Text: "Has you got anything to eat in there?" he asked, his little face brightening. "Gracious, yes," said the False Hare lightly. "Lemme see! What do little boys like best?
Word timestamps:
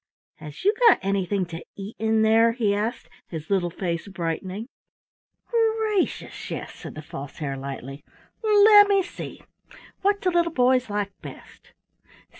"Has 0.37 0.65
you 0.65 0.73
got 0.87 0.97
anything 1.03 1.45
to 1.45 1.63
eat 1.75 1.95
in 1.99 2.23
there?" 2.23 2.53
he 2.53 2.73
asked, 2.73 3.07
his 3.27 3.51
little 3.51 3.69
face 3.69 4.07
brightening. 4.07 4.67
"Gracious, 5.51 6.49
yes," 6.49 6.73
said 6.73 6.95
the 6.95 7.03
False 7.03 7.37
Hare 7.37 7.55
lightly. 7.55 8.03
"Lemme 8.43 9.03
see! 9.03 9.43
What 10.01 10.19
do 10.19 10.31
little 10.31 10.53
boys 10.53 10.89
like 10.89 11.11
best? 11.21 11.73